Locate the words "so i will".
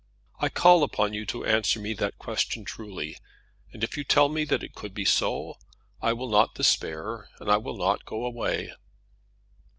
5.05-6.27